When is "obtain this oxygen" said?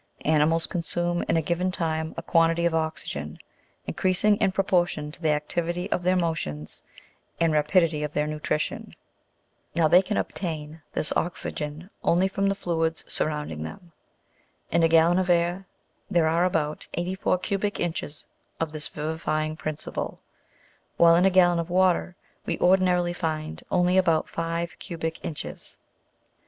10.17-11.91